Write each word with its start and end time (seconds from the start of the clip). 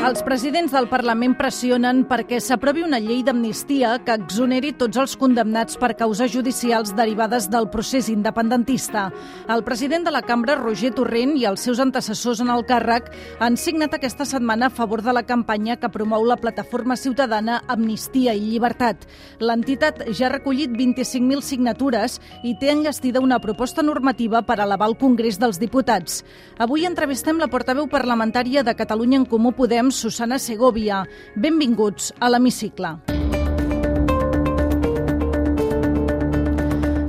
Els 0.00 0.22
presidents 0.24 0.72
del 0.72 0.86
Parlament 0.88 1.34
pressionen 1.36 1.98
perquè 2.08 2.38
s'aprovi 2.40 2.80
una 2.80 2.96
llei 3.04 3.18
d'amnistia 3.20 3.98
que 4.00 4.14
exoneri 4.16 4.70
tots 4.80 4.96
els 4.96 5.12
condemnats 5.20 5.76
per 5.76 5.90
causes 5.98 6.30
judicials 6.32 6.94
derivades 6.96 7.50
del 7.52 7.66
procés 7.68 8.08
independentista. 8.08 9.10
El 9.52 9.60
president 9.62 10.08
de 10.08 10.14
la 10.14 10.22
cambra, 10.24 10.56
Roger 10.56 10.94
Torrent, 10.96 11.34
i 11.36 11.44
els 11.44 11.60
seus 11.60 11.82
antecessors 11.84 12.40
en 12.40 12.48
el 12.48 12.64
càrrec 12.64 13.10
han 13.44 13.58
signat 13.60 13.98
aquesta 13.98 14.24
setmana 14.24 14.70
a 14.70 14.72
favor 14.72 15.02
de 15.04 15.12
la 15.12 15.24
campanya 15.28 15.76
que 15.76 15.92
promou 15.92 16.24
la 16.24 16.38
plataforma 16.40 16.96
ciutadana 16.96 17.60
Amnistia 17.68 18.32
i 18.32 18.40
Llibertat. 18.54 19.04
L'entitat 19.44 20.06
ja 20.16 20.30
ha 20.30 20.32
recollit 20.32 20.72
25.000 20.72 21.44
signatures 21.44 22.16
i 22.42 22.54
té 22.56 22.72
enllestida 22.72 23.20
una 23.20 23.38
proposta 23.44 23.84
normativa 23.84 24.40
per 24.48 24.62
elevar 24.64 24.88
al 24.88 24.96
Congrés 24.96 25.36
dels 25.36 25.60
Diputats. 25.60 26.24
Avui 26.56 26.88
entrevistem 26.88 27.36
la 27.36 27.52
portaveu 27.52 27.84
parlamentària 27.84 28.64
de 28.64 28.78
Catalunya 28.80 29.20
en 29.20 29.28
Comú 29.28 29.52
Podem, 29.52 29.89
Susana 29.92 30.38
Segovia. 30.38 31.04
Benvinguts 31.36 32.12
a 32.18 32.30
l'Hemicicle. 32.30 33.39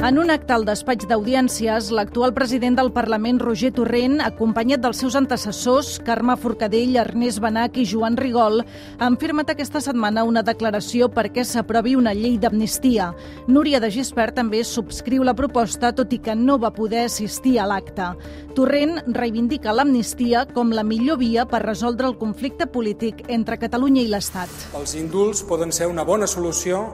En 0.02 0.18
un 0.18 0.32
acte 0.34 0.50
al 0.56 0.64
despatx 0.66 1.06
d'audiències, 1.06 1.92
l'actual 1.94 2.32
president 2.34 2.74
del 2.74 2.88
Parlament, 2.90 3.38
Roger 3.38 3.70
Torrent, 3.78 4.16
acompanyat 4.26 4.82
dels 4.82 4.98
seus 5.04 5.14
antecessors, 5.14 5.92
Carme 6.02 6.34
Forcadell, 6.42 6.96
Ernest 6.98 7.38
Benac 7.44 7.78
i 7.78 7.86
Joan 7.86 8.18
Rigol, 8.18 8.64
han 8.98 9.20
firmat 9.22 9.54
aquesta 9.54 9.78
setmana 9.78 10.24
una 10.26 10.42
declaració 10.42 11.06
perquè 11.14 11.46
s'aprovi 11.46 11.94
una 12.00 12.16
llei 12.18 12.40
d'amnistia. 12.42 13.12
Núria 13.46 13.78
de 13.78 13.92
Gispert 13.94 14.40
també 14.42 14.64
subscriu 14.66 15.22
la 15.22 15.38
proposta, 15.38 15.94
tot 15.94 16.18
i 16.18 16.18
que 16.18 16.34
no 16.34 16.58
va 16.58 16.74
poder 16.74 17.06
assistir 17.06 17.60
a 17.62 17.70
l'acte. 17.70 18.10
Torrent 18.58 19.04
reivindica 19.14 19.70
l'amnistia 19.78 20.48
com 20.50 20.74
la 20.74 20.82
millor 20.82 21.22
via 21.22 21.46
per 21.46 21.62
resoldre 21.62 22.10
el 22.10 22.18
conflicte 22.18 22.66
polític 22.66 23.28
entre 23.30 23.62
Catalunya 23.62 24.02
i 24.02 24.10
l'Estat. 24.10 24.50
Els 24.74 24.98
indults 24.98 25.46
poden 25.46 25.70
ser 25.70 25.94
una 25.94 26.02
bona 26.02 26.26
solució 26.26 26.88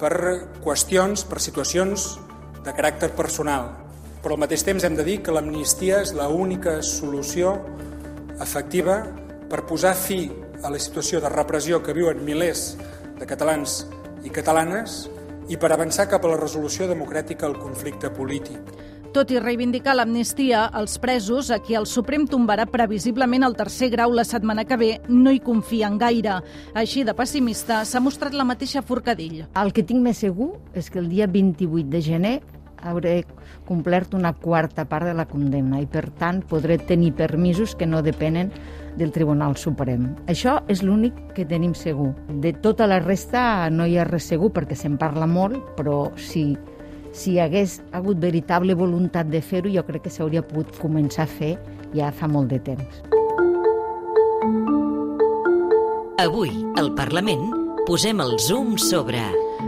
per 0.00 0.16
qüestions, 0.64 1.28
per 1.28 1.44
situacions 1.44 2.14
de 2.66 2.74
caràcter 2.74 3.12
personal, 3.14 3.70
però 4.22 4.34
al 4.34 4.42
mateix 4.42 4.64
temps 4.66 4.84
hem 4.84 4.96
de 4.98 5.04
dir 5.06 5.20
que 5.22 5.34
l'amnistia 5.34 6.00
és 6.02 6.12
l'única 6.16 6.80
solució 6.82 7.54
efectiva 8.42 9.04
per 9.46 9.62
posar 9.68 9.94
fi 9.94 10.24
a 10.64 10.72
la 10.72 10.80
situació 10.82 11.20
de 11.22 11.30
repressió 11.30 11.78
que 11.82 11.94
viuen 11.94 12.24
milers 12.26 12.72
de 13.20 13.28
catalans 13.28 13.84
i 14.26 14.32
catalanes 14.34 15.04
i 15.48 15.56
per 15.56 15.70
avançar 15.70 16.08
cap 16.10 16.26
a 16.26 16.32
la 16.32 16.40
resolució 16.40 16.88
democràtica 16.90 17.46
al 17.46 17.54
conflicte 17.60 18.10
polític. 18.10 18.74
Tot 19.16 19.30
i 19.32 19.38
reivindicar 19.40 19.94
l'amnistia, 19.94 20.66
els 20.76 20.98
presos, 21.00 21.48
a 21.54 21.56
qui 21.64 21.72
el 21.78 21.86
Suprem 21.88 22.26
tombarà 22.28 22.66
previsiblement 22.68 23.46
el 23.46 23.54
tercer 23.56 23.88
grau 23.94 24.12
la 24.12 24.26
setmana 24.28 24.66
que 24.68 24.76
ve, 24.76 24.90
no 25.08 25.32
hi 25.32 25.40
confien 25.40 25.96
gaire. 25.96 26.34
Així 26.76 27.06
de 27.06 27.14
pessimista 27.16 27.78
s'ha 27.88 28.02
mostrat 28.04 28.36
la 28.36 28.44
mateixa 28.44 28.82
Forcadell. 28.84 29.46
El 29.56 29.72
que 29.72 29.86
tinc 29.86 30.04
més 30.04 30.20
segur 30.20 30.50
és 30.76 30.90
que 30.92 31.00
el 31.00 31.08
dia 31.08 31.30
28 31.30 31.88
de 31.94 32.02
gener 32.04 32.34
hauré 32.86 33.24
complert 33.66 34.14
una 34.14 34.32
quarta 34.32 34.84
part 34.86 35.06
de 35.08 35.14
la 35.14 35.26
condemna 35.26 35.80
i, 35.82 35.86
per 35.90 36.08
tant, 36.18 36.42
podré 36.46 36.78
tenir 36.78 37.12
permisos 37.18 37.74
que 37.76 37.86
no 37.86 38.02
depenen 38.02 38.52
del 38.96 39.12
Tribunal 39.12 39.56
Suprem. 39.60 40.08
Això 40.30 40.60
és 40.72 40.82
l'únic 40.82 41.16
que 41.36 41.44
tenim 41.48 41.74
segur. 41.76 42.12
De 42.42 42.54
tota 42.64 42.88
la 42.88 43.00
resta 43.02 43.68
no 43.70 43.86
hi 43.86 43.98
ha 43.98 44.06
res 44.08 44.30
segur 44.32 44.52
perquè 44.54 44.78
se'n 44.78 44.96
parla 45.00 45.28
molt, 45.28 45.58
però 45.76 46.12
si, 46.16 46.48
si 47.12 47.34
hi 47.34 47.40
hagués 47.44 47.80
hagut 47.92 48.22
veritable 48.22 48.74
voluntat 48.78 49.28
de 49.32 49.42
fer-ho, 49.42 49.72
jo 49.72 49.84
crec 49.86 50.06
que 50.06 50.14
s'hauria 50.14 50.46
pogut 50.46 50.72
començar 50.80 51.26
a 51.26 51.34
fer 51.38 51.56
ja 51.94 52.12
fa 52.12 52.28
molt 52.30 52.50
de 52.54 52.62
temps. 52.70 53.02
Avui, 56.16 56.50
al 56.80 56.94
Parlament, 56.96 57.50
posem 57.86 58.22
el 58.24 58.38
zoom 58.40 58.78
sobre 58.80 59.20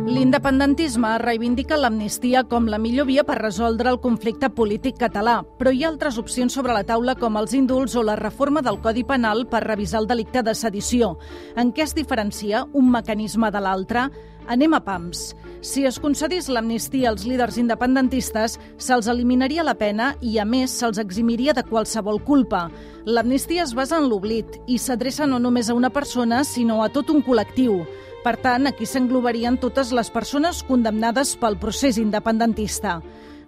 L'independentisme 0.09 1.09
reivindica 1.21 1.77
l'amnistia 1.77 2.41
com 2.49 2.65
la 2.73 2.79
millor 2.81 3.05
via 3.11 3.27
per 3.29 3.35
resoldre 3.43 3.91
el 3.93 3.99
conflicte 4.01 4.49
polític 4.49 4.97
català, 5.03 5.43
però 5.59 5.69
hi 5.69 5.83
ha 5.85 5.91
altres 5.91 6.17
opcions 6.23 6.57
sobre 6.57 6.73
la 6.73 6.87
taula 6.89 7.13
com 7.21 7.37
els 7.37 7.53
indults 7.53 7.93
o 7.93 8.07
la 8.07 8.15
reforma 8.17 8.63
del 8.65 8.81
Codi 8.81 9.05
Penal 9.05 9.45
per 9.53 9.67
revisar 9.67 10.01
el 10.01 10.09
delicte 10.09 10.41
de 10.43 10.55
sedició. 10.57 11.19
En 11.61 11.75
què 11.77 11.85
es 11.85 11.93
diferencia 11.93 12.65
un 12.73 12.89
mecanisme 12.95 13.53
de 13.53 13.61
l'altre? 13.61 14.07
Anem 14.49 14.79
a 14.79 14.81
pams. 14.81 15.35
Si 15.61 15.85
es 15.85 16.01
concedís 16.01 16.49
l'amnistia 16.49 17.11
als 17.11 17.29
líders 17.29 17.61
independentistes, 17.61 18.57
se'ls 18.81 19.13
eliminaria 19.13 19.67
la 19.67 19.77
pena 19.77 20.15
i, 20.23 20.39
a 20.41 20.49
més, 20.49 20.73
se'ls 20.73 21.03
eximiria 21.05 21.53
de 21.53 21.67
qualsevol 21.69 22.23
culpa. 22.25 22.71
L'amnistia 23.05 23.67
es 23.69 23.77
basa 23.77 24.01
en 24.01 24.09
l'oblit 24.09 24.57
i 24.67 24.81
s'adreça 24.81 25.29
no 25.29 25.37
només 25.37 25.69
a 25.69 25.77
una 25.77 25.93
persona, 25.93 26.47
sinó 26.49 26.81
a 26.81 26.89
tot 26.89 27.13
un 27.13 27.21
col·lectiu. 27.21 27.83
Per 28.29 28.37
tant, 28.45 28.69
aquí 28.69 28.85
s'englobarien 28.85 29.55
totes 29.57 29.89
les 29.97 30.11
persones 30.13 30.59
condemnades 30.69 31.31
pel 31.41 31.55
procés 31.57 31.97
independentista. 31.97 32.99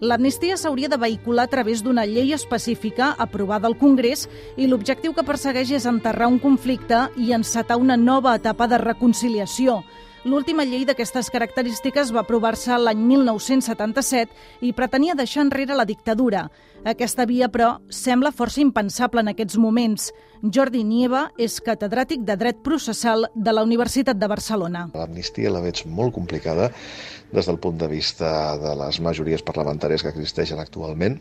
L'amnistia 0.00 0.56
s'hauria 0.56 0.88
de 0.88 0.96
vehicular 0.96 1.44
a 1.44 1.50
través 1.52 1.82
d'una 1.84 2.06
llei 2.08 2.32
específica 2.32 3.10
aprovada 3.20 3.68
al 3.68 3.76
Congrés 3.76 4.22
i 4.56 4.70
l'objectiu 4.70 5.12
que 5.12 5.26
persegueix 5.28 5.74
és 5.76 5.84
enterrar 5.84 6.30
un 6.32 6.38
conflicte 6.40 7.02
i 7.20 7.34
encetar 7.36 7.76
una 7.76 7.98
nova 8.00 8.32
etapa 8.40 8.70
de 8.72 8.78
reconciliació. 8.80 9.82
L'última 10.28 10.66
llei 10.68 10.82
d'aquestes 10.84 11.30
característiques 11.32 12.10
va 12.12 12.20
aprovar-se 12.20 12.76
l'any 12.76 12.98
1977 13.08 14.66
i 14.68 14.74
pretenia 14.76 15.14
deixar 15.16 15.46
enrere 15.46 15.72
la 15.72 15.86
dictadura. 15.88 16.42
Aquesta 16.84 17.24
via, 17.24 17.48
però, 17.48 17.70
sembla 17.88 18.34
força 18.36 18.60
impensable 18.60 19.24
en 19.24 19.32
aquests 19.32 19.56
moments. 19.56 20.10
Jordi 20.44 20.84
Nieva 20.84 21.30
és 21.40 21.56
catedràtic 21.64 22.28
de 22.28 22.36
Dret 22.36 22.60
Processal 22.60 23.30
de 23.32 23.56
la 23.56 23.64
Universitat 23.64 24.20
de 24.20 24.28
Barcelona. 24.28 24.86
L'amnistia 24.92 25.52
la 25.56 25.64
veig 25.64 25.86
molt 25.88 26.12
complicada 26.12 26.68
des 27.32 27.48
del 27.48 27.56
punt 27.56 27.80
de 27.80 27.88
vista 27.88 28.58
de 28.60 28.76
les 28.76 29.00
majories 29.00 29.40
parlamentàries 29.40 30.04
que 30.04 30.12
existeixen 30.12 30.60
actualment. 30.60 31.16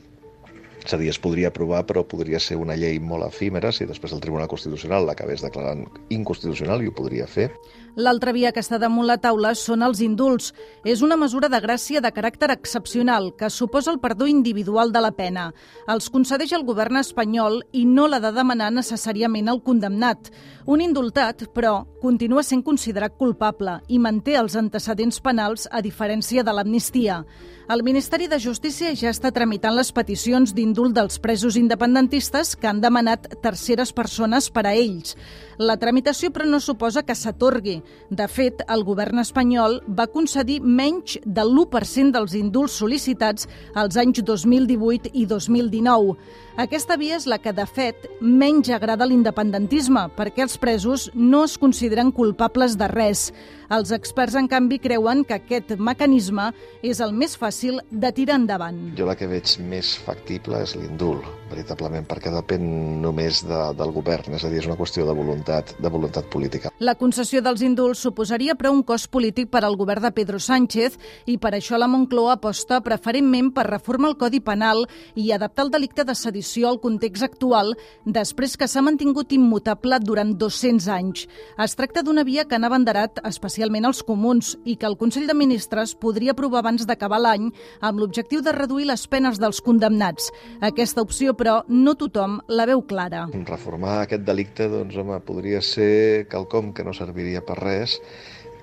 És 0.80 0.94
a 0.96 0.98
dir, 0.98 1.10
es 1.12 1.20
podria 1.20 1.50
aprovar, 1.52 1.84
però 1.88 2.06
podria 2.08 2.40
ser 2.40 2.56
una 2.58 2.76
llei 2.80 3.00
molt 3.04 3.28
efímera 3.28 3.72
si 3.76 3.88
després 3.88 4.14
el 4.16 4.22
Tribunal 4.24 4.48
Constitucional 4.52 5.06
l'acabés 5.08 5.44
declarant 5.44 5.84
inconstitucional 6.10 6.84
i 6.84 6.88
ho 6.88 6.96
podria 6.96 7.28
fer. 7.28 7.50
L'altra 7.96 8.34
via 8.36 8.52
que 8.52 8.62
està 8.62 8.78
damunt 8.80 9.08
la 9.08 9.18
taula 9.18 9.54
són 9.56 9.84
els 9.86 10.02
indults. 10.06 10.54
És 10.86 11.02
una 11.02 11.18
mesura 11.18 11.50
de 11.50 11.60
gràcia 11.64 12.02
de 12.02 12.12
caràcter 12.12 12.52
excepcional 12.54 13.32
que 13.38 13.50
suposa 13.50 13.92
el 13.92 14.00
perdó 14.00 14.28
individual 14.28 14.92
de 14.92 15.02
la 15.02 15.12
pena. 15.12 15.50
Els 15.88 16.10
concedeix 16.10 16.54
el 16.54 16.66
govern 16.68 17.00
espanyol 17.02 17.62
i 17.72 17.86
no 17.86 18.08
l'ha 18.08 18.22
de 18.24 18.34
demanar 18.36 18.72
necessàriament 18.74 19.50
el 19.50 19.64
condemnat. 19.64 20.32
Un 20.70 20.82
indultat, 20.86 21.48
però, 21.56 21.86
continua 22.02 22.44
sent 22.46 22.62
considerat 22.64 23.16
culpable 23.18 23.80
i 23.88 23.98
manté 24.00 24.36
els 24.38 24.56
antecedents 24.60 25.18
penals 25.20 25.68
a 25.72 25.82
diferència 25.82 26.44
de 26.44 26.54
l'amnistia. 26.54 27.24
El 27.70 27.84
Ministeri 27.86 28.26
de 28.26 28.40
Justícia 28.42 28.96
ja 28.98 29.12
està 29.14 29.30
tramitant 29.30 29.76
les 29.78 29.92
peticions 29.94 30.56
d'indult 30.58 30.96
dels 30.98 31.20
presos 31.22 31.58
independentistes 31.58 32.56
que 32.58 32.66
han 32.70 32.82
demanat 32.82 33.28
terceres 33.44 33.94
persones 33.94 34.50
per 34.50 34.64
a 34.66 34.74
ells. 34.74 35.14
La 35.58 35.78
tramitació, 35.78 36.32
però, 36.34 36.48
no 36.50 36.62
suposa 36.64 37.04
que 37.06 37.14
s'atorgui. 37.14 37.79
De 38.10 38.28
fet, 38.32 38.64
el 38.68 38.84
govern 38.88 39.22
espanyol 39.22 39.80
va 39.88 40.08
concedir 40.12 40.60
menys 40.62 41.18
del 41.26 41.54
l'1% 41.54 42.14
dels 42.16 42.36
indults 42.38 42.80
sol·licitats 42.82 43.48
als 43.74 43.98
anys 43.98 44.24
2018 44.26 45.12
i 45.14 45.26
2019. 45.30 46.16
Aquesta 46.60 46.98
via 47.00 47.16
és 47.16 47.28
la 47.30 47.38
que, 47.40 47.54
de 47.56 47.66
fet, 47.66 48.10
menys 48.20 48.70
agrada 48.76 49.08
l'independentisme, 49.08 50.10
perquè 50.18 50.44
els 50.46 50.58
presos 50.60 51.10
no 51.16 51.46
es 51.48 51.58
consideren 51.58 52.12
culpables 52.12 52.76
de 52.78 52.90
res. 52.92 53.30
Els 53.70 53.92
experts, 53.94 54.34
en 54.34 54.48
canvi, 54.50 54.80
creuen 54.82 55.20
que 55.30 55.36
aquest 55.38 55.76
mecanisme 55.78 56.48
és 56.82 56.98
el 57.06 57.12
més 57.14 57.36
fàcil 57.38 57.76
de 57.92 58.10
tirar 58.18 58.40
endavant. 58.40 58.80
Jo 58.98 59.06
la 59.06 59.14
que 59.14 59.28
veig 59.30 59.52
més 59.62 59.92
factible 60.02 60.58
és 60.66 60.74
l'indult, 60.74 61.28
veritablement, 61.52 62.08
perquè 62.10 62.32
depèn 62.34 62.66
només 63.04 63.44
de, 63.46 63.60
del 63.78 63.94
govern, 63.94 64.34
és 64.34 64.46
a 64.46 64.50
dir, 64.50 64.64
és 64.64 64.70
una 64.70 64.78
qüestió 64.80 65.06
de 65.06 65.14
voluntat, 65.14 65.76
de 65.78 65.92
voluntat 65.94 66.26
política. 66.34 66.72
La 66.82 66.96
concessió 66.98 67.44
dels 67.46 67.62
indults 67.62 68.02
suposaria, 68.08 68.56
però, 68.58 68.72
un 68.74 68.82
cost 68.82 69.12
polític 69.14 69.52
per 69.54 69.62
al 69.62 69.78
govern 69.78 70.08
de 70.08 70.14
Pedro 70.18 70.42
Sánchez 70.42 70.98
i 71.30 71.38
per 71.38 71.54
això 71.54 71.78
la 71.78 71.92
Moncloa 71.92 72.40
aposta 72.40 72.82
preferentment 72.82 73.54
per 73.54 73.68
reformar 73.70 74.16
el 74.16 74.18
Codi 74.18 74.42
Penal 74.42 74.88
i 75.14 75.30
adaptar 75.30 75.68
el 75.68 75.74
delicte 75.78 76.08
de 76.10 76.18
sedició 76.18 76.72
al 76.72 76.82
context 76.82 77.28
actual 77.28 77.76
després 78.02 78.58
que 78.58 78.66
s'ha 78.66 78.82
mantingut 78.82 79.30
immutable 79.38 80.02
durant 80.02 80.34
200 80.42 80.90
anys. 80.98 81.30
Es 81.62 81.78
tracta 81.78 82.02
d'una 82.02 82.26
via 82.26 82.50
que 82.50 82.58
han 82.58 82.66
abanderat 82.66 83.22
especialment 83.30 83.59
els 83.64 84.04
comuns 84.04 84.56
i 84.66 84.76
que 84.76 84.88
el 84.88 84.98
Consell 84.98 85.28
de 85.28 85.34
Ministres 85.34 85.96
podria 85.96 86.32
aprovar 86.32 86.60
abans 86.60 86.86
d'acabar 86.86 87.20
l'any 87.20 87.50
amb 87.82 88.00
l'objectiu 88.00 88.42
de 88.42 88.52
reduir 88.52 88.86
les 88.88 89.06
penes 89.08 89.40
dels 89.40 89.62
condemnats. 89.62 90.32
Aquesta 90.62 91.02
opció, 91.02 91.34
però, 91.34 91.64
no 91.68 91.96
tothom 91.96 92.40
la 92.48 92.66
veu 92.66 92.82
clara. 92.82 93.28
Reformar 93.34 94.04
aquest 94.04 94.24
delicte, 94.24 94.70
doncs, 94.70 94.96
home, 94.96 95.20
podria 95.26 95.62
ser 95.62 96.28
quelcom 96.30 96.74
que 96.74 96.84
no 96.84 96.94
serviria 96.94 97.42
per 97.46 97.60
res, 97.60 98.00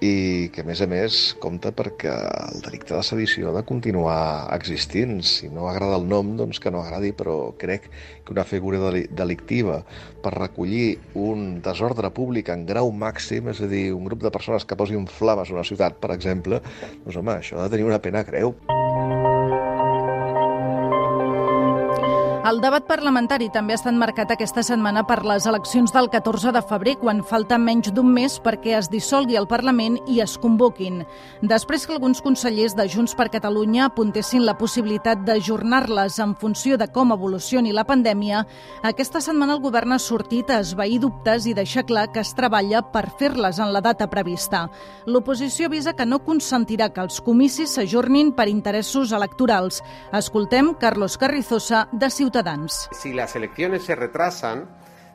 i 0.04 0.50
que, 0.52 0.60
a 0.60 0.66
més 0.68 0.82
a 0.84 0.88
més, 0.90 1.18
compta 1.40 1.72
perquè 1.76 2.12
el 2.12 2.62
delicte 2.64 2.94
de 2.94 3.02
sedició 3.06 3.50
ha 3.50 3.56
de 3.56 3.64
continuar 3.68 4.18
existint. 4.56 5.18
Si 5.24 5.48
no 5.52 5.68
agrada 5.70 5.96
el 6.00 6.06
nom, 6.08 6.34
doncs 6.36 6.60
que 6.60 6.72
no 6.72 6.82
agradi, 6.82 7.14
però 7.16 7.54
crec 7.60 7.88
que 7.88 8.34
una 8.34 8.44
figura 8.44 8.92
delictiva 8.92 9.82
per 10.22 10.34
recollir 10.36 10.98
un 11.14 11.62
desordre 11.64 12.10
públic 12.12 12.50
en 12.52 12.66
grau 12.68 12.92
màxim, 12.92 13.52
és 13.52 13.62
a 13.62 13.70
dir, 13.70 13.88
un 13.96 14.04
grup 14.08 14.24
de 14.24 14.34
persones 14.34 14.68
que 14.68 14.78
posin 14.78 15.08
flames 15.08 15.50
a 15.50 15.56
una 15.56 15.66
ciutat, 15.66 16.00
per 16.02 16.12
exemple, 16.16 16.60
doncs 17.04 17.22
home, 17.22 17.38
això 17.40 17.60
ha 17.60 17.68
de 17.68 17.76
tenir 17.76 17.88
una 17.88 18.02
pena 18.02 18.26
greu. 18.26 18.56
El 22.46 22.60
debat 22.62 22.84
parlamentari 22.86 23.48
també 23.50 23.74
ha 23.74 23.78
estat 23.80 23.96
marcat 23.98 24.30
aquesta 24.30 24.62
setmana 24.62 25.00
per 25.02 25.16
les 25.26 25.48
eleccions 25.50 25.90
del 25.90 26.06
14 26.12 26.52
de 26.54 26.60
febrer, 26.62 26.92
quan 27.00 27.24
falta 27.26 27.56
menys 27.58 27.88
d'un 27.90 28.06
mes 28.06 28.36
perquè 28.44 28.76
es 28.78 28.86
dissolgui 28.86 29.34
el 29.34 29.48
Parlament 29.50 29.96
i 30.06 30.20
es 30.22 30.36
convoquin. 30.38 31.00
Després 31.42 31.82
que 31.88 31.96
alguns 31.96 32.22
consellers 32.22 32.76
de 32.78 32.86
Junts 32.86 33.16
per 33.18 33.26
Catalunya 33.34 33.88
apuntessin 33.88 34.44
la 34.46 34.54
possibilitat 34.60 35.24
d'ajornar-les 35.26 36.20
en 36.22 36.36
funció 36.38 36.78
de 36.78 36.86
com 36.86 37.10
evolucioni 37.16 37.72
la 37.74 37.82
pandèmia, 37.88 38.44
aquesta 38.92 39.24
setmana 39.26 39.56
el 39.56 39.64
govern 39.64 39.96
ha 39.96 39.98
sortit 39.98 40.54
a 40.54 40.60
esvair 40.62 41.00
dubtes 41.02 41.50
i 41.50 41.56
deixar 41.58 41.82
clar 41.90 42.06
que 42.14 42.22
es 42.22 42.30
treballa 42.38 42.84
per 42.94 43.08
fer-les 43.18 43.58
en 43.58 43.74
la 43.74 43.82
data 43.82 44.06
prevista. 44.06 44.68
L'oposició 45.10 45.66
avisa 45.66 45.96
que 45.98 46.06
no 46.06 46.22
consentirà 46.22 46.92
que 46.94 47.02
els 47.08 47.18
comicis 47.18 47.74
s'ajornin 47.74 48.36
per 48.38 48.46
interessos 48.46 49.10
electorals. 49.10 49.82
Escoltem 50.14 50.76
Carlos 50.78 51.18
Carrizosa, 51.18 51.88
de 51.90 52.06
Ciutadans. 52.06 52.35
Si 52.92 53.12
las 53.12 53.36
elecciones 53.36 53.84
se 53.84 53.94
retrasan, 53.94 54.68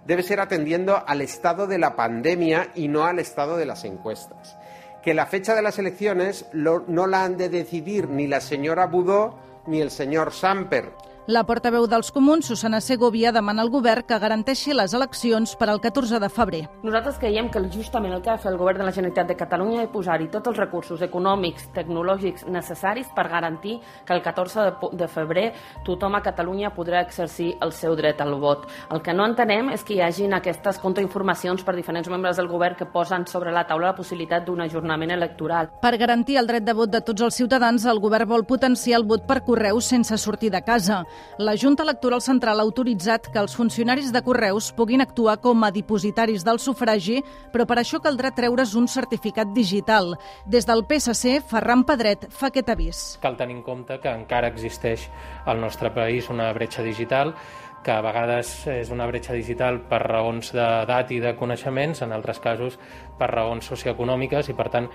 debe 0.06 0.24
ser 0.24 0.40
atendiendo 0.40 1.04
al 1.06 1.22
estado 1.22 1.68
de 1.68 1.78
la 1.78 1.96
pandemia 1.96 2.72
y 2.76 2.88
no 2.88 3.06
al 3.06 3.20
estado 3.20 3.58
de 3.58 3.66
las 3.66 3.84
encuestas. 3.86 4.58
Que 5.04 5.14
la 5.14 5.26
fecha 5.26 5.56
de 5.56 5.62
las 5.62 5.80
elecciones 5.80 6.46
no 6.54 7.08
la 7.08 7.24
han 7.24 7.38
de 7.38 7.50
decidir 7.50 8.08
ni 8.10 8.28
la 8.28 8.42
señora 8.42 8.88
Budó 8.88 9.38
ni 9.68 9.82
el 9.82 9.92
señor 9.92 10.34
Samper. 10.34 10.92
La 11.30 11.44
portaveu 11.46 11.84
dels 11.86 12.08
comuns, 12.10 12.48
Susana 12.50 12.80
Segovia, 12.82 13.30
demana 13.32 13.62
al 13.62 13.70
govern 13.70 14.02
que 14.10 14.18
garanteixi 14.18 14.74
les 14.74 14.96
eleccions 14.98 15.52
per 15.54 15.68
al 15.70 15.78
14 15.80 16.18
de 16.18 16.30
febrer. 16.34 16.62
Nosaltres 16.82 17.20
creiem 17.22 17.52
que 17.54 17.62
justament 17.70 18.16
el 18.16 18.24
que 18.26 18.32
ha 18.32 18.40
de 18.40 18.42
fer 18.42 18.50
el 18.50 18.58
govern 18.58 18.80
de 18.82 18.88
la 18.88 18.94
Generalitat 18.96 19.30
de 19.30 19.36
Catalunya 19.38 19.84
és 19.84 19.92
posar-hi 19.94 20.32
tots 20.34 20.50
els 20.50 20.58
recursos 20.58 21.04
econòmics, 21.06 21.68
tecnològics 21.76 22.48
necessaris 22.50 23.12
per 23.14 23.28
garantir 23.30 23.76
que 24.08 24.16
el 24.18 24.24
14 24.26 24.66
de, 24.66 24.90
de 24.98 25.08
febrer 25.08 25.46
tothom 25.86 26.18
a 26.18 26.24
Catalunya 26.26 26.74
podrà 26.74 27.04
exercir 27.06 27.52
el 27.62 27.72
seu 27.72 27.94
dret 27.96 28.18
al 28.26 28.34
vot. 28.42 28.66
El 28.90 29.04
que 29.06 29.14
no 29.14 29.30
entenem 29.30 29.70
és 29.76 29.86
que 29.86 29.94
hi 29.94 30.02
hagin 30.02 30.34
aquestes 30.34 30.82
contrainformacions 30.82 31.62
per 31.62 31.78
diferents 31.78 32.10
membres 32.10 32.42
del 32.42 32.50
govern 32.50 32.80
que 32.82 32.90
posen 32.90 33.28
sobre 33.30 33.54
la 33.54 33.68
taula 33.70 33.92
la 33.92 34.00
possibilitat 34.00 34.50
d'un 34.50 34.66
ajornament 34.66 35.14
electoral. 35.14 35.70
Per 35.86 35.94
garantir 36.02 36.42
el 36.42 36.50
dret 36.50 36.66
de 36.66 36.74
vot 36.74 36.90
de 36.90 37.06
tots 37.06 37.30
els 37.30 37.38
ciutadans, 37.38 37.86
el 37.86 38.02
govern 38.02 38.34
vol 38.34 38.50
potenciar 38.50 38.98
el 38.98 39.06
vot 39.06 39.30
per 39.30 39.44
correu 39.46 39.78
sense 39.86 40.18
sortir 40.18 40.50
de 40.50 40.66
casa. 40.66 41.04
La 41.38 41.56
Junta 41.58 41.84
Electoral 41.84 42.22
Central 42.22 42.60
ha 42.60 42.66
autoritzat 42.68 43.30
que 43.32 43.40
els 43.42 43.56
funcionaris 43.58 44.12
de 44.14 44.22
Correus 44.26 44.72
puguin 44.78 45.02
actuar 45.02 45.40
com 45.42 45.64
a 45.64 45.72
dipositaris 45.72 46.46
del 46.46 46.60
sufragi, 46.60 47.22
però 47.54 47.66
per 47.66 47.80
això 47.82 48.02
caldrà 48.04 48.34
treure's 48.36 48.76
un 48.76 48.88
certificat 48.92 49.50
digital. 49.56 50.16
Des 50.46 50.68
del 50.70 50.86
PSC, 50.86 51.40
Ferran 51.50 51.86
Pedret 51.88 52.28
fa 52.30 52.52
aquest 52.52 52.70
avís. 52.70 53.02
Cal 53.24 53.40
tenir 53.40 53.58
en 53.60 53.66
compte 53.66 54.00
que 54.04 54.14
encara 54.14 54.52
existeix 54.52 55.10
al 55.46 55.60
nostre 55.62 55.92
país 55.96 56.30
una 56.30 56.52
bretxa 56.54 56.84
digital 56.84 57.36
que 57.82 57.92
a 57.92 58.02
vegades 58.06 58.52
és 58.70 58.92
una 58.94 59.08
bretxa 59.10 59.34
digital 59.34 59.80
per 59.90 60.02
raons 60.04 60.52
d'edat 60.54 61.12
i 61.16 61.20
de 61.24 61.34
coneixements, 61.38 62.04
en 62.06 62.14
altres 62.14 62.40
casos 62.40 62.78
per 63.18 63.32
raons 63.32 63.66
socioeconòmiques 63.74 64.52
i 64.52 64.58
per 64.58 64.70
tant 64.70 64.90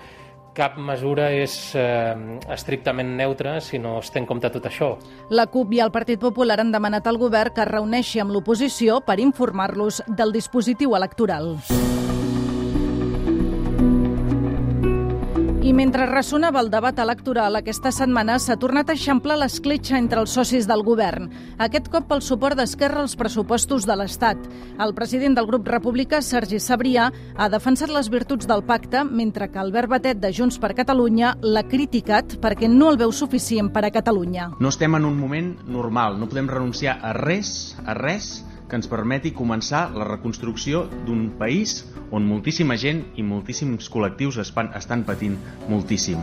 cap 0.57 0.77
mesura 0.81 1.29
és 1.35 1.53
eh, 1.77 2.15
estrictament 2.53 3.13
neutra 3.19 3.57
si 3.61 3.79
no 3.81 3.97
es 4.01 4.09
té 4.13 4.21
en 4.23 4.27
compte 4.29 4.49
tot 4.53 4.65
això. 4.69 4.95
La 5.29 5.47
CUP 5.53 5.77
i 5.77 5.83
el 5.85 5.93
Partit 5.93 6.21
Popular 6.21 6.59
han 6.63 6.73
demanat 6.73 7.07
al 7.07 7.21
govern 7.21 7.53
que 7.53 7.63
es 7.65 7.71
reuneixi 7.71 8.23
amb 8.23 8.33
l'oposició 8.33 9.01
per 9.05 9.19
informar-los 9.23 10.01
del 10.07 10.33
dispositiu 10.35 10.97
electoral. 10.97 11.55
Mentre 15.77 16.07
ressonava 16.09 16.57
el 16.63 16.71
debat 16.73 16.97
electoral, 16.97 17.59
aquesta 17.59 17.91
setmana 17.93 18.39
s'ha 18.41 18.55
tornat 18.57 18.89
a 18.89 18.95
eixamplar 18.97 19.35
l'escletxa 19.37 19.99
entre 19.99 20.23
els 20.23 20.33
socis 20.33 20.65
del 20.65 20.81
govern. 20.81 21.27
Aquest 21.61 21.91
cop 21.93 22.07
pel 22.09 22.23
suport 22.25 22.57
d'Esquerra 22.57 23.03
als 23.03 23.13
pressupostos 23.19 23.85
de 23.85 23.97
l'Estat. 23.99 24.41
El 24.81 24.95
president 24.97 25.37
del 25.37 25.45
grup 25.45 25.69
republicà, 25.69 26.23
Sergi 26.25 26.57
Sabrià, 26.57 27.11
ha 27.37 27.49
defensat 27.53 27.93
les 27.93 28.09
virtuts 28.09 28.49
del 28.49 28.65
pacte, 28.65 29.03
mentre 29.05 29.51
que 29.53 29.61
Albert 29.61 29.93
Batet, 29.93 30.17
de 30.23 30.33
Junts 30.33 30.57
per 30.57 30.73
Catalunya, 30.73 31.35
l'ha 31.45 31.67
criticat 31.69 32.39
perquè 32.41 32.71
no 32.71 32.89
el 32.89 32.97
veu 32.97 33.13
suficient 33.13 33.69
per 33.69 33.85
a 33.85 33.93
Catalunya. 33.93 34.55
No 34.57 34.73
estem 34.73 34.97
en 34.97 35.05
un 35.05 35.21
moment 35.21 35.53
normal, 35.69 36.17
no 36.17 36.25
podem 36.25 36.49
renunciar 36.49 36.97
a 37.05 37.13
res, 37.13 37.77
a 37.85 37.93
res, 37.93 38.39
que 38.67 38.75
ens 38.75 38.89
permeti 38.91 39.31
començar 39.35 39.87
la 39.95 40.07
reconstrucció 40.07 40.85
d'un 41.07 41.29
país 41.39 41.79
on 42.11 42.27
moltíssima 42.27 42.77
gent 42.79 43.03
i 43.15 43.23
moltíssims 43.23 43.89
col·lectius 43.91 44.39
estan 44.43 45.05
patint 45.07 45.37
moltíssim. 45.71 46.19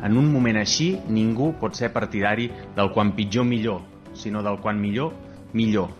En 0.00 0.16
un 0.16 0.30
moment 0.32 0.56
així, 0.56 0.94
ningú 1.08 1.52
pot 1.60 1.76
ser 1.76 1.90
partidari 1.92 2.48
del 2.76 2.92
quan 2.94 3.12
pitjor 3.16 3.44
millor, 3.44 3.82
sinó 4.14 4.42
del 4.42 4.60
quan 4.62 4.80
millor 4.80 5.12
millor. 5.52 5.90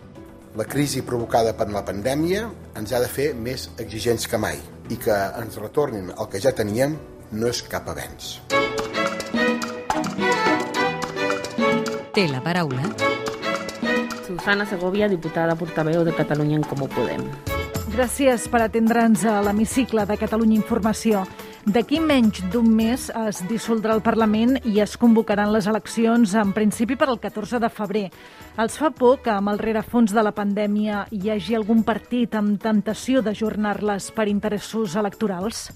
La 0.57 0.65
crisi 0.65 1.03
provocada 1.07 1.53
per 1.55 1.69
la 1.71 1.83
pandèmia 1.87 2.47
ens 2.75 2.91
ha 2.91 2.99
de 2.99 3.07
fer 3.07 3.31
més 3.35 3.69
exigents 3.79 4.27
que 4.27 4.39
mai 4.41 4.59
i 4.91 4.97
que 4.99 5.15
ens 5.39 5.59
retornin 5.61 6.11
el 6.11 6.27
que 6.31 6.41
ja 6.43 6.51
teníem 6.55 6.97
no 7.31 7.47
és 7.47 7.61
cap 7.63 7.87
avenç. 7.87 8.39
Té 12.11 12.27
la 12.27 12.41
paraula 12.43 12.91
Susana 14.31 14.65
Segovia, 14.65 15.09
diputada 15.11 15.57
portaveu 15.59 16.05
de 16.07 16.13
Catalunya 16.15 16.55
en 16.55 16.63
Comú 16.63 16.87
Podem. 16.87 17.25
Gràcies 17.91 18.45
per 18.47 18.61
atendre'ns 18.63 19.25
a 19.27 19.41
l'hemicicle 19.43 20.05
de 20.07 20.15
Catalunya 20.15 20.55
Informació. 20.55 21.25
D'aquí 21.67 21.99
menys 21.99 22.39
d'un 22.53 22.69
mes 22.71 23.09
es 23.25 23.41
dissoldrà 23.49 23.91
el 23.97 24.03
Parlament 24.05 24.55
i 24.63 24.79
es 24.79 24.95
convocaran 24.97 25.51
les 25.51 25.67
eleccions 25.67 26.37
en 26.39 26.55
principi 26.55 26.95
per 26.95 27.09
al 27.11 27.19
14 27.19 27.59
de 27.59 27.69
febrer. 27.69 28.07
Els 28.55 28.79
fa 28.79 28.93
por 28.95 29.19
que 29.19 29.35
amb 29.35 29.51
el 29.51 29.59
rerefons 29.59 30.15
de 30.15 30.23
la 30.23 30.31
pandèmia 30.31 31.03
hi 31.11 31.35
hagi 31.35 31.59
algun 31.59 31.83
partit 31.83 32.39
amb 32.39 32.55
tentació 32.63 33.19
d'ajornar-les 33.21 34.13
per 34.15 34.29
interessos 34.31 34.95
electorals? 34.95 35.67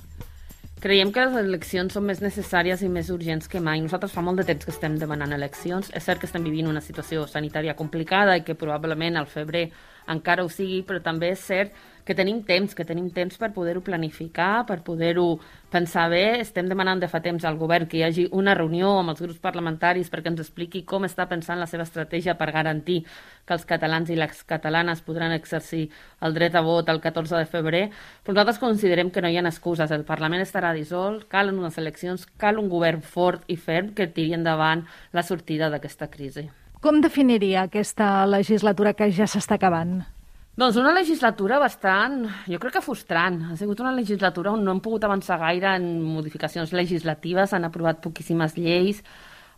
Creiem 0.85 1.09
que 1.09 1.23
les 1.25 1.35
eleccions 1.39 1.95
són 1.97 2.03
més 2.05 2.19
necessàries 2.21 2.83
i 2.85 2.87
més 2.93 3.07
urgents 3.09 3.49
que 3.49 3.57
mai. 3.57 3.79
Nosaltres 3.81 4.11
fa 4.13 4.21
molt 4.21 4.37
de 4.37 4.43
temps 4.45 4.67
que 4.67 4.69
estem 4.69 4.99
demanant 5.01 5.31
eleccions. 5.33 5.87
És 5.97 6.05
cert 6.05 6.21
que 6.21 6.27
estem 6.29 6.43
vivint 6.45 6.69
una 6.69 6.83
situació 6.87 7.23
sanitària 7.25 7.73
complicada 7.79 8.35
i 8.37 8.43
que 8.45 8.53
probablement 8.53 9.17
al 9.17 9.25
febrer 9.25 9.63
encara 10.11 10.43
ho 10.43 10.49
sigui, 10.49 10.81
però 10.87 11.01
també 11.03 11.31
és 11.33 11.43
cert 11.45 11.75
que 12.05 12.13
tenim 12.13 12.43
temps, 12.45 12.75
que 12.77 12.85
tenim 12.85 13.09
temps 13.09 13.39
per 13.41 13.49
poder-ho 13.51 13.81
planificar, 13.83 14.63
per 14.69 14.77
poder-ho 14.85 15.39
pensar 15.73 16.05
bé. 16.13 16.39
Estem 16.39 16.69
demanant 16.69 17.01
de 17.01 17.09
fa 17.09 17.19
temps 17.25 17.43
al 17.43 17.57
govern 17.57 17.89
que 17.89 17.97
hi 17.97 18.03
hagi 18.05 18.27
una 18.31 18.53
reunió 18.53 18.91
amb 18.99 19.15
els 19.15 19.23
grups 19.25 19.41
parlamentaris 19.41 20.11
perquè 20.13 20.29
ens 20.29 20.43
expliqui 20.43 20.83
com 20.85 21.07
està 21.07 21.25
pensant 21.27 21.59
la 21.59 21.67
seva 21.67 21.83
estratègia 21.87 22.37
per 22.37 22.51
garantir 22.53 22.99
que 23.45 23.57
els 23.57 23.65
catalans 23.65 24.11
i 24.13 24.19
les 24.19 24.43
catalanes 24.45 25.01
podran 25.05 25.33
exercir 25.33 25.87
el 26.21 26.37
dret 26.37 26.55
a 26.55 26.61
vot 26.65 26.89
el 26.93 27.01
14 27.01 27.41
de 27.41 27.49
febrer. 27.49 27.87
Però 28.23 28.35
nosaltres 28.37 28.61
considerem 28.61 29.09
que 29.09 29.23
no 29.25 29.31
hi 29.31 29.39
ha 29.41 29.47
excuses. 29.49 29.89
El 29.91 30.05
Parlament 30.05 30.45
estarà 30.45 30.75
dissolt, 30.77 31.25
calen 31.27 31.57
unes 31.57 31.81
eleccions, 31.81 32.27
cal 32.37 32.61
un 32.61 32.69
govern 32.69 33.01
fort 33.01 33.49
i 33.49 33.57
ferm 33.57 33.95
que 33.97 34.07
tiri 34.07 34.37
endavant 34.37 34.85
la 35.11 35.25
sortida 35.25 35.73
d'aquesta 35.73 36.11
crisi. 36.13 36.45
Com 36.85 36.99
definiria 37.01 37.63
aquesta 37.65 38.27
legislatura 38.29 38.91
que 38.93 39.07
ja 39.09 39.25
s'està 39.25 39.55
acabant? 39.57 40.03
Doncs 40.53 40.75
una 40.77 40.91
legislatura 40.93 41.57
bastant, 41.57 42.19
jo 42.45 42.59
crec 42.61 42.75
que 42.75 42.81
frustrant. 42.85 43.39
Ha 43.49 43.55
sigut 43.57 43.79
una 43.81 43.93
legislatura 43.95 44.51
on 44.53 44.61
no 44.61 44.75
hem 44.75 44.81
pogut 44.85 45.07
avançar 45.07 45.39
gaire 45.41 45.71
en 45.79 45.87
modificacions 46.05 46.75
legislatives, 46.77 47.55
han 47.57 47.65
aprovat 47.65 48.03
poquíssimes 48.03 48.53
lleis, 48.59 48.99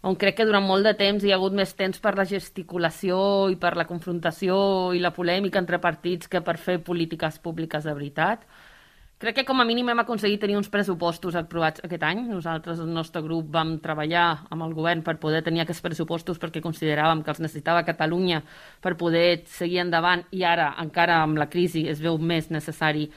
on 0.07 0.15
crec 0.15 0.37
que 0.37 0.47
durant 0.47 0.63
molt 0.63 0.87
de 0.87 0.95
temps 0.95 1.25
hi 1.25 1.33
ha 1.33 1.35
hagut 1.35 1.57
més 1.59 1.75
temps 1.75 1.99
per 1.99 2.15
la 2.15 2.23
gesticulació 2.31 3.19
i 3.51 3.59
per 3.59 3.73
la 3.75 3.89
confrontació 3.91 4.55
i 4.95 5.03
la 5.03 5.11
polèmica 5.11 5.59
entre 5.59 5.83
partits 5.83 6.31
que 6.31 6.39
per 6.39 6.55
fer 6.55 6.79
polítiques 6.79 7.41
públiques 7.43 7.83
de 7.83 7.97
veritat. 7.97 8.47
Crec 9.17 9.39
que 9.39 9.43
com 9.49 9.57
a 9.57 9.63
mínim 9.65 9.87
hem 9.89 9.97
aconseguit 9.97 10.37
tenir 10.43 10.59
uns 10.59 10.67
pressupostos 10.69 11.33
aprovats 11.39 11.81
aquest 11.81 12.03
any. 12.05 12.19
Nosaltres, 12.29 12.77
el 12.83 12.91
nostre 12.93 13.23
grup, 13.25 13.47
vam 13.55 13.71
treballar 13.81 14.25
amb 14.53 14.61
el 14.61 14.75
govern 14.77 15.01
per 15.01 15.15
poder 15.17 15.39
tenir 15.41 15.63
aquests 15.63 15.81
pressupostos 15.81 16.37
perquè 16.37 16.61
consideràvem 16.61 17.23
que 17.25 17.33
els 17.33 17.41
necessitava 17.41 17.81
Catalunya 17.87 18.43
per 18.83 18.93
poder 18.99 19.41
seguir 19.49 19.81
endavant 19.87 20.21
i 20.37 20.45
ara, 20.45 20.67
encara 20.85 21.23
amb 21.23 21.41
la 21.41 21.49
crisi, 21.49 21.87
es 21.89 21.97
veu 21.97 22.21
més 22.21 22.51
necessari 22.53 23.07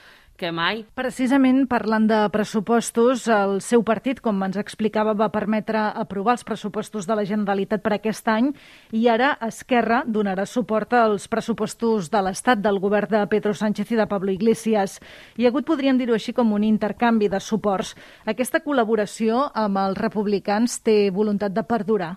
que 0.41 0.51
mai. 0.57 0.85
Precisament 0.97 1.67
parlant 1.69 2.07
de 2.09 2.21
pressupostos, 2.33 3.27
el 3.29 3.59
seu 3.65 3.85
partit, 3.85 4.23
com 4.25 4.41
ens 4.47 4.57
explicava, 4.61 5.13
va 5.13 5.29
permetre 5.35 5.83
aprovar 6.01 6.39
els 6.39 6.47
pressupostos 6.49 7.09
de 7.09 7.19
la 7.19 7.27
Generalitat 7.29 7.85
per 7.85 7.93
aquest 7.99 8.31
any 8.33 8.49
i 8.97 9.05
ara 9.13 9.35
Esquerra 9.45 10.01
donarà 10.07 10.47
suport 10.49 10.97
als 10.97 11.29
pressupostos 11.29 12.09
de 12.11 12.25
l'Estat 12.25 12.65
del 12.65 12.81
govern 12.81 13.13
de 13.13 13.27
Pedro 13.29 13.53
Sánchez 13.55 13.93
i 13.93 14.01
de 14.01 14.09
Pablo 14.09 14.33
Iglesias. 14.33 14.97
Hi 15.37 15.45
ha 15.45 15.53
hagut, 15.53 15.69
podríem 15.69 16.01
dir-ho 16.01 16.17
així, 16.17 16.33
com 16.33 16.57
un 16.57 16.65
intercanvi 16.65 17.29
de 17.29 17.43
suports. 17.45 17.93
Aquesta 18.25 18.65
col·laboració 18.65 19.51
amb 19.55 19.85
els 19.85 20.01
republicans 20.01 20.81
té 20.81 20.99
voluntat 21.13 21.53
de 21.53 21.67
perdurar? 21.69 22.15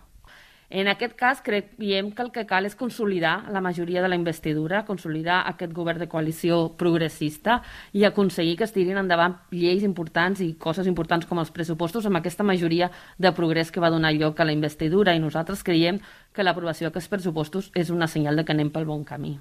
En 0.73 0.87
aquest 0.89 1.13
cas, 1.13 1.37
creiem 1.45 2.07
que 2.17 2.23
el 2.23 2.31
que 2.33 2.47
cal 2.49 2.65
és 2.65 2.73
consolidar 2.73 3.51
la 3.53 3.61
majoria 3.61 4.01
de 4.01 4.09
la 4.09 4.17
investidura, 4.17 4.79
consolidar 4.87 5.43
aquest 5.51 5.69
govern 5.77 6.01
de 6.01 6.07
coalició 6.09 6.57
progressista 6.81 7.59
i 7.93 8.07
aconseguir 8.09 8.57
que 8.57 8.65
es 8.65 8.73
tirin 8.73 8.97
endavant 8.97 9.37
lleis 9.53 9.85
importants 9.85 10.41
i 10.41 10.55
coses 10.57 10.89
importants 10.89 11.29
com 11.29 11.37
els 11.37 11.53
pressupostos 11.53 12.09
amb 12.09 12.17
aquesta 12.23 12.41
majoria 12.41 12.89
de 13.21 13.35
progrés 13.37 13.69
que 13.69 13.85
va 13.85 13.93
donar 13.93 14.15
lloc 14.17 14.41
a 14.41 14.49
la 14.49 14.57
investidura 14.57 15.13
i 15.13 15.21
nosaltres 15.21 15.61
creiem 15.61 16.01
que 16.33 16.41
l'aprovació 16.41 16.89
d'aquests 16.89 17.13
pressupostos 17.17 17.69
és 17.77 17.93
una 17.93 18.09
senyal 18.09 18.41
de 18.41 18.43
que 18.49 18.57
anem 18.57 18.73
pel 18.73 18.89
bon 18.89 19.05
camí. 19.05 19.37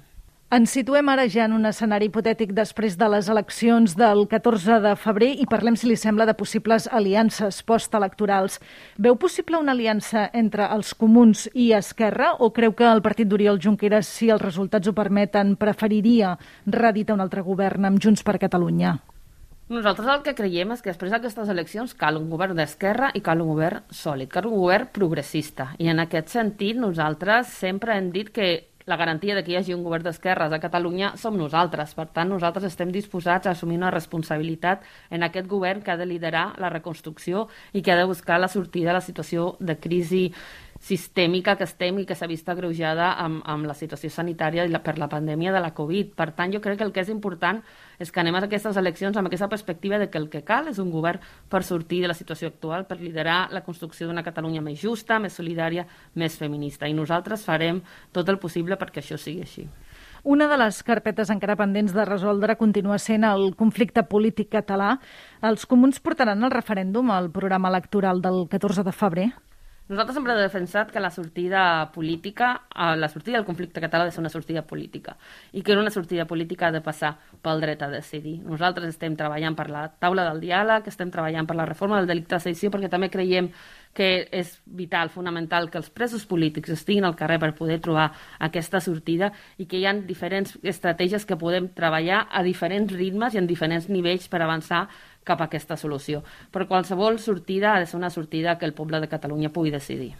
Ens 0.53 0.69
situem 0.75 1.07
ara 1.09 1.23
ja 1.33 1.47
en 1.47 1.53
un 1.55 1.65
escenari 1.65 2.05
hipotètic 2.11 2.51
després 2.53 2.93
de 2.99 3.07
les 3.09 3.25
eleccions 3.31 3.95
del 3.97 4.19
14 4.29 4.75
de 4.83 4.91
febrer 5.01 5.31
i 5.41 5.47
parlem, 5.49 5.73
si 5.73 5.87
li 5.89 5.95
sembla, 5.97 6.27
de 6.29 6.35
possibles 6.37 6.85
aliances 6.93 7.63
postelectorals. 7.65 8.59
Veu 9.01 9.17
possible 9.17 9.57
una 9.57 9.73
aliança 9.73 10.27
entre 10.41 10.67
els 10.75 10.91
comuns 10.93 11.47
i 11.55 11.71
Esquerra 11.73 12.35
o 12.37 12.51
creu 12.53 12.75
que 12.77 12.85
el 12.85 13.01
partit 13.01 13.31
d'Oriol 13.31 13.57
Junqueras, 13.63 14.05
si 14.05 14.29
els 14.29 14.43
resultats 14.45 14.91
ho 14.91 14.93
permeten, 14.93 15.55
preferiria 15.57 16.35
reditar 16.67 17.17
un 17.17 17.25
altre 17.25 17.41
govern 17.41 17.89
amb 17.89 18.03
Junts 18.03 18.21
per 18.21 18.37
Catalunya? 18.45 18.93
Nosaltres 19.73 20.09
el 20.11 20.21
que 20.21 20.35
creiem 20.37 20.75
és 20.75 20.83
que 20.83 20.91
després 20.91 21.09
d'aquestes 21.15 21.49
eleccions 21.49 21.95
cal 21.97 22.19
un 22.19 22.27
govern 22.29 22.59
d'esquerra 22.59 23.09
i 23.17 23.23
cal 23.25 23.41
un 23.41 23.49
govern 23.55 23.81
sòlid, 23.89 24.29
cal 24.29 24.45
un 24.51 24.59
govern 24.59 24.91
progressista. 24.93 25.71
I 25.81 25.89
en 25.89 26.03
aquest 26.03 26.29
sentit 26.35 26.77
nosaltres 26.77 27.49
sempre 27.63 27.97
hem 27.97 28.11
dit 28.13 28.29
que 28.35 28.51
la 28.85 28.97
garantia 28.97 29.35
de 29.35 29.43
que 29.43 29.53
hi 29.53 29.57
hagi 29.59 29.73
un 29.73 29.83
govern 29.83 30.03
d'esquerres 30.03 30.51
a 30.51 30.59
Catalunya 30.59 31.13
som 31.17 31.37
nosaltres. 31.37 31.93
Per 31.95 32.07
tant, 32.11 32.29
nosaltres 32.29 32.67
estem 32.67 32.91
disposats 32.91 33.47
a 33.47 33.53
assumir 33.55 33.77
una 33.77 33.91
responsabilitat 33.91 34.83
en 35.09 35.23
aquest 35.23 35.47
govern 35.47 35.81
que 35.81 35.91
ha 35.91 35.97
de 35.97 36.07
liderar 36.09 36.53
la 36.59 36.69
reconstrucció 36.73 37.47
i 37.73 37.81
que 37.81 37.91
ha 37.91 37.99
de 37.99 38.09
buscar 38.09 38.39
la 38.39 38.51
sortida 38.51 38.91
de 38.91 38.99
la 38.99 39.05
situació 39.05 39.55
de 39.59 39.77
crisi 39.79 40.25
sistèmica 40.83 41.55
que 41.55 41.63
estem 41.63 42.01
i 42.01 42.05
que 42.05 42.15
s'ha 42.15 42.27
vist 42.27 42.49
agreujada 42.51 43.13
amb, 43.23 43.39
amb 43.47 43.67
la 43.69 43.75
situació 43.77 44.09
sanitària 44.11 44.65
i 44.67 44.71
la, 44.71 44.81
per 44.83 44.97
la 44.99 45.07
pandèmia 45.07 45.53
de 45.55 45.61
la 45.63 45.71
Covid. 45.75 46.11
Per 46.17 46.31
tant, 46.35 46.51
jo 46.51 46.59
crec 46.59 46.81
que 46.81 46.83
el 46.83 46.91
que 46.91 47.05
és 47.05 47.11
important 47.13 47.61
és 48.03 48.11
que 48.11 48.19
anem 48.19 48.35
a 48.35 48.41
aquestes 48.43 48.75
eleccions 48.79 49.15
amb 49.15 49.29
aquesta 49.29 49.47
perspectiva 49.47 49.99
de 50.01 50.09
que 50.11 50.19
el 50.19 50.27
que 50.29 50.43
cal 50.43 50.67
és 50.67 50.81
un 50.83 50.91
govern 50.91 51.23
per 51.49 51.63
sortir 51.63 52.01
de 52.03 52.09
la 52.11 52.17
situació 52.17 52.49
actual, 52.51 52.83
per 52.89 52.99
liderar 52.99 53.47
la 53.55 53.63
construcció 53.63 54.09
d'una 54.09 54.25
Catalunya 54.27 54.63
més 54.65 54.81
justa, 54.81 55.21
més 55.23 55.39
solidària, 55.39 55.87
més 56.19 56.35
feminista. 56.35 56.87
I 56.87 56.97
nosaltres 56.97 57.47
farem 57.47 57.79
tot 58.11 58.27
el 58.27 58.41
possible 58.43 58.75
perquè 58.75 58.99
això 58.99 59.15
sigui 59.15 59.47
així. 59.47 59.67
Una 60.23 60.49
de 60.51 60.57
les 60.59 60.77
carpetes 60.83 61.31
encara 61.31 61.55
pendents 61.59 61.95
de 61.95 62.03
resoldre 62.07 62.57
continua 62.59 62.99
sent 62.99 63.23
el 63.27 63.49
conflicte 63.59 64.03
polític 64.07 64.51
català. 64.51 64.97
Els 65.43 65.63
comuns 65.67 66.03
portaran 66.03 66.43
el 66.43 66.51
referèndum 66.51 67.11
al 67.11 67.31
programa 67.31 67.71
electoral 67.71 68.23
del 68.23 68.45
14 68.51 68.83
de 68.83 68.95
febrer? 68.95 69.31
Nosaltres 69.83 70.15
sempre 70.15 70.31
hem 70.31 70.39
defensat 70.39 70.91
que 70.95 71.01
la 71.03 71.09
sortida 71.11 71.91
política, 71.91 72.53
eh, 72.71 72.95
la 72.95 73.09
sortida 73.09 73.35
del 73.35 73.45
conflicte 73.45 73.81
català 73.83 74.05
ha 74.05 74.05
de 74.05 74.11
ser 74.15 74.21
una 74.21 74.29
sortida 74.31 74.61
política 74.61 75.17
i 75.51 75.61
que 75.61 75.75
una 75.75 75.91
sortida 75.91 76.23
política 76.23 76.67
ha 76.67 76.71
de 76.71 76.79
passar 76.79 77.17
pel 77.41 77.59
dret 77.59 77.81
a 77.83 77.89
decidir. 77.91 78.37
Nosaltres 78.47 78.93
estem 78.93 79.17
treballant 79.19 79.57
per 79.59 79.67
la 79.69 79.89
taula 79.99 80.23
del 80.29 80.39
diàleg, 80.39 80.87
estem 80.87 81.11
treballant 81.11 81.45
per 81.45 81.57
la 81.59 81.65
reforma 81.67 81.97
del 81.99 82.07
delicte 82.07 82.37
de 82.37 82.39
sedició 82.39 82.71
perquè 82.71 82.87
també 82.89 83.09
creiem 83.11 83.51
que 83.93 84.29
és 84.31 84.55
vital, 84.65 85.11
fonamental, 85.13 85.69
que 85.69 85.77
els 85.77 85.91
presos 85.91 86.25
polítics 86.25 86.71
estiguin 86.73 87.03
al 87.03 87.17
carrer 87.19 87.37
per 87.39 87.53
poder 87.53 87.81
trobar 87.83 88.13
aquesta 88.39 88.79
sortida 88.79 89.33
i 89.57 89.67
que 89.67 89.77
hi 89.77 89.85
ha 89.85 89.93
diferents 89.93 90.55
estratègies 90.63 91.27
que 91.27 91.37
podem 91.37 91.67
treballar 91.75 92.29
a 92.31 92.41
diferents 92.41 92.95
ritmes 92.95 93.35
i 93.35 93.43
en 93.43 93.47
diferents 93.51 93.89
nivells 93.89 94.31
per 94.31 94.41
avançar 94.41 94.87
cap 95.23 95.41
a 95.41 95.47
aquesta 95.49 95.77
solució. 95.79 96.21
Però 96.51 96.67
qualsevol 96.67 97.19
sortida 97.19 97.73
ha 97.73 97.79
de 97.79 97.87
ser 97.87 97.97
una 97.97 98.11
sortida 98.13 98.57
que 98.57 98.65
el 98.65 98.73
poble 98.77 98.99
de 98.99 99.09
Catalunya 99.11 99.51
pugui 99.53 99.71
decidir. 99.71 100.13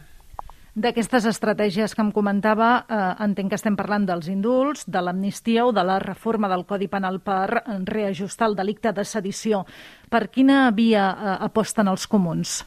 D'aquestes 0.74 1.28
estratègies 1.30 1.94
que 1.94 2.02
em 2.02 2.10
comentava, 2.12 2.86
eh, 2.90 3.24
entenc 3.24 3.52
que 3.52 3.60
estem 3.60 3.76
parlant 3.78 4.08
dels 4.10 4.28
indults, 4.28 4.88
de 4.90 5.02
l'amnistia 5.06 5.68
o 5.68 5.72
de 5.72 5.84
la 5.86 6.00
reforma 6.02 6.50
del 6.50 6.66
Codi 6.66 6.88
Penal 6.88 7.20
per 7.22 7.62
reajustar 7.86 8.48
el 8.50 8.56
delicte 8.56 8.92
de 8.92 9.06
sedició. 9.06 9.68
Per 10.10 10.30
quina 10.30 10.72
via 10.72 11.12
eh, 11.12 11.38
aposten 11.46 11.88
els 11.88 12.08
comuns? 12.08 12.64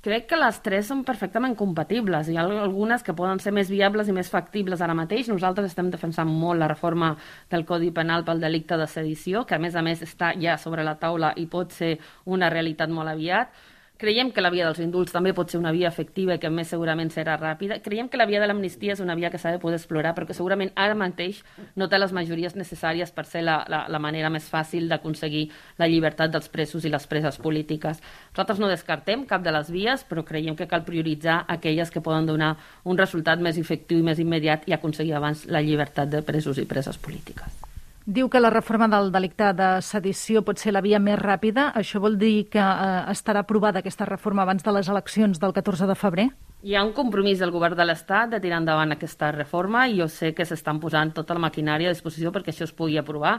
Crec 0.00 0.30
que 0.30 0.36
les 0.40 0.56
tres 0.64 0.86
són 0.88 1.02
perfectament 1.04 1.52
compatibles. 1.60 2.30
Hi 2.32 2.38
ha 2.40 2.44
algunes 2.48 3.02
que 3.04 3.12
poden 3.12 3.42
ser 3.44 3.50
més 3.52 3.68
viables 3.68 4.08
i 4.08 4.14
més 4.16 4.30
factibles 4.32 4.80
ara 4.80 4.94
mateix. 4.96 5.28
Nosaltres 5.28 5.66
estem 5.68 5.90
defensant 5.92 6.30
molt 6.44 6.56
la 6.62 6.70
reforma 6.72 7.10
del 7.52 7.66
Codi 7.68 7.90
Penal 7.92 8.24
pel 8.24 8.40
delicte 8.40 8.78
de 8.80 8.86
sedició, 8.88 9.44
que 9.44 9.58
a 9.58 9.60
més 9.60 9.76
a 9.76 9.82
més 9.84 10.00
està 10.06 10.32
ja 10.40 10.56
sobre 10.62 10.86
la 10.88 10.96
taula 11.02 11.34
i 11.36 11.44
pot 11.52 11.76
ser 11.76 11.98
una 12.24 12.48
realitat 12.48 12.88
molt 12.88 13.12
aviat. 13.12 13.52
Creiem 14.00 14.30
que 14.32 14.40
la 14.40 14.48
via 14.48 14.64
dels 14.64 14.78
indults 14.80 15.12
també 15.12 15.34
pot 15.36 15.50
ser 15.52 15.58
una 15.60 15.74
via 15.76 15.90
efectiva 15.90 16.32
i 16.32 16.40
que 16.40 16.48
més 16.48 16.70
segurament 16.72 17.10
serà 17.12 17.34
ràpida. 17.36 17.76
Creiem 17.84 18.08
que 18.08 18.16
la 18.16 18.24
via 18.24 18.40
de 18.40 18.46
l'amnistia 18.48 18.94
és 18.94 19.02
una 19.04 19.12
via 19.18 19.28
que 19.28 19.36
s'ha 19.36 19.52
de 19.52 19.60
poder 19.60 19.76
explorar 19.76 20.14
perquè 20.16 20.32
segurament 20.32 20.72
ara 20.72 20.96
mateix 20.96 21.42
no 21.76 21.90
té 21.92 22.00
les 22.00 22.14
majories 22.16 22.56
necessàries 22.56 23.12
per 23.12 23.26
ser 23.28 23.44
la, 23.44 23.58
la, 23.68 23.82
la 23.92 24.00
manera 24.00 24.32
més 24.32 24.48
fàcil 24.48 24.88
d'aconseguir 24.88 25.50
la 25.76 25.90
llibertat 25.92 26.32
dels 26.32 26.48
presos 26.48 26.88
i 26.88 26.94
les 26.96 27.04
preses 27.12 27.36
polítiques. 27.44 28.00
Nosaltres 28.32 28.64
no 28.64 28.72
descartem 28.72 29.28
cap 29.28 29.44
de 29.44 29.52
les 29.52 29.68
vies, 29.68 30.08
però 30.08 30.24
creiem 30.24 30.56
que 30.56 30.70
cal 30.70 30.88
prioritzar 30.88 31.42
aquelles 31.46 31.92
que 31.92 32.00
poden 32.00 32.24
donar 32.32 32.54
un 32.84 32.96
resultat 32.96 33.44
més 33.44 33.60
efectiu 33.60 34.00
i 34.00 34.06
més 34.08 34.24
immediat 34.24 34.64
i 34.64 34.80
aconseguir 34.80 35.18
abans 35.20 35.44
la 35.44 35.60
llibertat 35.60 36.08
de 36.08 36.24
presos 36.24 36.56
i 36.56 36.64
preses 36.64 36.96
polítiques. 36.96 37.69
Diu 38.10 38.26
que 38.26 38.40
la 38.40 38.50
reforma 38.50 38.88
del 38.90 39.12
delicte 39.14 39.52
de 39.54 39.66
sedició 39.86 40.40
pot 40.42 40.58
ser 40.58 40.72
la 40.74 40.80
via 40.82 40.98
més 40.98 41.14
ràpida. 41.20 41.68
Això 41.78 42.00
vol 42.02 42.16
dir 42.18 42.48
que 42.50 42.58
eh, 42.58 43.04
estarà 43.12 43.44
aprovada 43.44 43.78
aquesta 43.84 44.08
reforma 44.08 44.42
abans 44.42 44.66
de 44.66 44.72
les 44.74 44.88
eleccions 44.90 45.38
del 45.38 45.54
14 45.54 45.86
de 45.86 45.94
febrer? 45.94 46.24
Hi 46.66 46.74
ha 46.74 46.82
un 46.82 46.90
compromís 46.96 47.38
del 47.38 47.54
govern 47.54 47.78
de 47.78 47.86
l'Estat 47.86 48.32
de 48.32 48.40
tirar 48.42 48.58
endavant 48.64 48.96
aquesta 48.96 49.30
reforma 49.36 49.84
i 49.86 49.94
jo 50.00 50.10
sé 50.10 50.32
que 50.34 50.42
s'estan 50.44 50.82
posant 50.82 51.14
tota 51.14 51.38
la 51.38 51.44
maquinària 51.46 51.86
a 51.86 51.94
disposició 51.94 52.34
perquè 52.34 52.50
això 52.50 52.66
es 52.66 52.74
pugui 52.74 52.98
aprovar. 52.98 53.36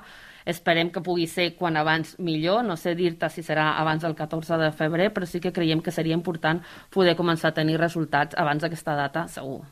Esperem 0.47 0.87
que 0.95 1.03
pugui 1.03 1.27
ser 1.27 1.51
quan 1.59 1.75
abans 1.75 2.15
millor. 2.23 2.63
No 2.63 2.79
sé 2.79 2.95
dir-te 2.95 3.27
si 3.27 3.43
serà 3.43 3.73
abans 3.75 4.07
del 4.07 4.15
14 4.15 4.55
de 4.55 4.71
febrer, 4.71 5.11
però 5.11 5.27
sí 5.27 5.43
que 5.43 5.51
creiem 5.51 5.83
que 5.83 5.91
seria 5.91 6.15
important 6.15 6.63
poder 6.95 7.19
començar 7.19 7.51
a 7.51 7.59
tenir 7.59 7.75
resultats 7.75 8.39
abans 8.39 8.63
d'aquesta 8.63 8.95
data, 8.95 9.27
segur. 9.27 9.65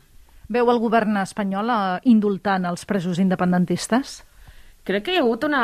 Veu 0.50 0.68
el 0.68 0.78
govern 0.82 1.16
espanyol 1.24 1.72
eh, 1.72 2.00
indultant 2.04 2.68
els 2.68 2.84
presos 2.84 3.16
independentistes? 3.22 4.26
Crec 4.90 5.04
que 5.06 5.12
hi 5.14 5.18
ha 5.20 5.22
hagut 5.22 5.44
una, 5.46 5.58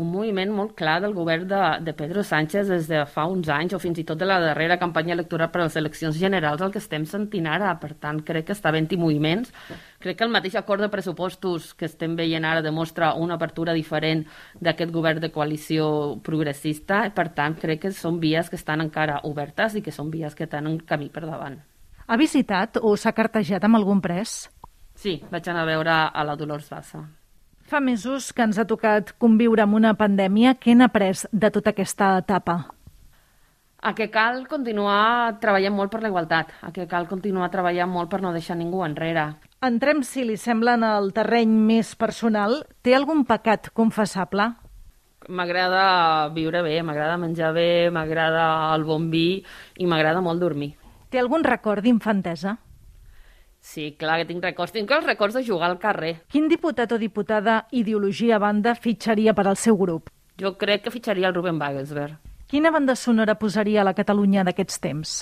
un 0.00 0.06
moviment 0.08 0.54
molt 0.56 0.70
clar 0.72 1.02
del 1.04 1.12
govern 1.12 1.42
de, 1.50 1.58
de 1.84 1.92
Pedro 1.92 2.22
Sánchez 2.24 2.70
des 2.72 2.86
de 2.88 3.02
fa 3.04 3.26
uns 3.28 3.50
anys, 3.52 3.74
o 3.76 3.80
fins 3.82 3.98
i 4.00 4.06
tot 4.08 4.16
de 4.16 4.24
la 4.24 4.38
darrera 4.40 4.78
campanya 4.80 5.12
electoral 5.12 5.50
per 5.52 5.60
a 5.60 5.66
les 5.66 5.76
eleccions 5.76 6.16
generals, 6.16 6.64
el 6.64 6.72
que 6.72 6.80
estem 6.80 7.04
sentint 7.04 7.44
ara. 7.44 7.74
Per 7.82 7.90
tant, 8.00 8.22
crec 8.24 8.46
que 8.48 8.56
està 8.56 8.72
havent-hi 8.72 8.96
moviments. 8.96 9.52
Crec 10.00 10.16
que 10.16 10.24
el 10.24 10.32
mateix 10.32 10.56
acord 10.56 10.80
de 10.80 10.88
pressupostos 10.88 11.74
que 11.76 11.90
estem 11.90 12.16
veient 12.16 12.48
ara 12.48 12.64
demostra 12.64 13.12
una 13.20 13.36
apertura 13.36 13.76
diferent 13.76 14.24
d'aquest 14.64 14.96
govern 14.96 15.20
de 15.20 15.28
coalició 15.36 15.92
progressista. 16.24 17.02
Per 17.12 17.28
tant, 17.36 17.60
crec 17.60 17.84
que 17.84 17.92
són 17.92 18.16
vies 18.24 18.48
que 18.48 18.56
estan 18.56 18.80
encara 18.88 19.20
obertes 19.28 19.76
i 19.76 19.84
que 19.84 19.92
són 19.92 20.08
vies 20.08 20.32
que 20.32 20.48
tenen 20.48 20.80
camí 20.88 21.12
per 21.12 21.26
davant. 21.28 21.60
Ha 22.08 22.16
visitat 22.16 22.80
o 22.80 22.96
s'ha 22.96 23.12
cartejat 23.12 23.68
amb 23.68 23.76
algun 23.76 24.00
pres? 24.00 24.46
Sí, 24.96 25.18
vaig 25.28 25.52
anar 25.52 25.68
a 25.68 25.72
veure 25.76 26.02
a 26.08 26.24
la 26.24 26.40
Dolors 26.40 26.72
Bassa. 26.72 27.19
Fa 27.70 27.78
mesos 27.78 28.32
que 28.34 28.42
ens 28.42 28.56
ha 28.58 28.64
tocat 28.66 29.12
conviure 29.22 29.62
amb 29.62 29.76
una 29.78 29.92
pandèmia. 29.94 30.56
Què 30.58 30.72
n'ha 30.74 30.88
après 30.90 31.20
de 31.30 31.50
tota 31.54 31.70
aquesta 31.70 32.16
etapa? 32.18 32.56
A 33.78 33.92
que 33.94 34.08
cal 34.10 34.40
continuar 34.50 35.36
treballant 35.38 35.76
molt 35.76 35.92
per 35.92 36.00
la 36.02 36.10
igualtat, 36.10 36.50
a 36.66 36.72
que 36.74 36.88
cal 36.90 37.06
continuar 37.06 37.46
treballant 37.52 37.92
molt 37.92 38.10
per 38.10 38.18
no 38.24 38.32
deixar 38.34 38.56
ningú 38.58 38.82
enrere. 38.82 39.28
Entrem, 39.62 40.02
si 40.02 40.24
li 40.26 40.34
sembla, 40.34 40.74
en 40.80 40.86
el 40.88 41.12
terreny 41.14 41.52
més 41.68 41.92
personal. 41.94 42.64
Té 42.82 42.96
algun 42.98 43.22
pecat 43.28 43.70
confessable? 43.70 44.48
M'agrada 45.30 45.84
viure 46.34 46.64
bé, 46.66 46.80
m'agrada 46.82 47.20
menjar 47.22 47.52
bé, 47.54 47.86
m'agrada 47.94 48.48
el 48.74 48.88
bon 48.88 49.06
vi 49.14 49.44
i 49.78 49.86
m'agrada 49.86 50.24
molt 50.26 50.42
dormir. 50.42 50.72
Té 51.14 51.22
algun 51.22 51.46
record 51.46 51.86
d'infantesa? 51.86 52.58
Sí, 53.60 53.92
clar 53.98 54.18
que 54.20 54.26
tinc 54.28 54.42
records. 54.44 54.72
Tinc 54.72 54.90
els 54.90 55.06
records 55.06 55.36
de 55.36 55.44
jugar 55.44 55.68
al 55.70 55.78
carrer. 55.78 56.14
Quin 56.32 56.48
diputat 56.48 56.92
o 56.92 56.98
diputada 56.98 57.66
ideologia 57.70 58.36
a 58.36 58.42
banda 58.42 58.74
fitxaria 58.74 59.34
per 59.36 59.46
al 59.46 59.60
seu 59.60 59.76
grup? 59.76 60.08
Jo 60.40 60.56
crec 60.56 60.86
que 60.86 60.94
fitxaria 60.94 61.28
el 61.28 61.36
Ruben 61.36 61.60
Wagensberg. 61.60 62.16
Quina 62.50 62.72
banda 62.74 62.96
sonora 62.96 63.36
posaria 63.38 63.82
a 63.82 63.84
la 63.86 63.94
Catalunya 63.94 64.42
d'aquests 64.48 64.80
temps? 64.82 65.12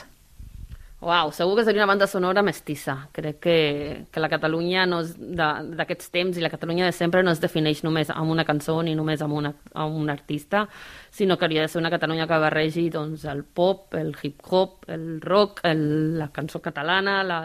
Uau, 1.00 1.30
segur 1.30 1.54
que 1.54 1.62
seria 1.62 1.84
una 1.84 1.92
banda 1.92 2.08
sonora 2.10 2.42
mestissa. 2.42 3.08
Crec 3.14 3.36
que, 3.38 4.06
que 4.10 4.20
la 4.20 4.28
Catalunya 4.28 4.82
no 4.90 4.98
d'aquests 5.06 6.08
temps 6.10 6.34
i 6.34 6.42
la 6.42 6.50
Catalunya 6.50 6.88
de 6.88 6.94
sempre 6.96 7.20
no 7.22 7.30
es 7.30 7.38
defineix 7.38 7.84
només 7.86 8.10
amb 8.10 8.32
una 8.34 8.42
cançó 8.44 8.80
ni 8.82 8.96
només 8.98 9.22
amb, 9.22 9.36
una, 9.38 9.52
amb 9.78 9.94
un 9.94 10.10
artista, 10.10 10.64
sinó 11.14 11.36
que 11.38 11.46
hauria 11.46 11.62
de 11.62 11.68
ser 11.70 11.78
una 11.78 11.92
Catalunya 11.94 12.26
que 12.26 12.38
barregi 12.42 12.88
doncs, 12.90 13.28
el 13.30 13.44
pop, 13.44 13.94
el 13.94 14.10
hip-hop, 14.20 14.88
el 14.90 15.20
rock, 15.22 15.60
el, 15.70 16.18
la 16.18 16.32
cançó 16.34 16.58
catalana, 16.64 17.20
la, 17.22 17.38